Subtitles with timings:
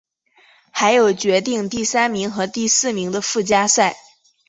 [0.71, 3.95] 还有决定第三名和第四名的附加赛。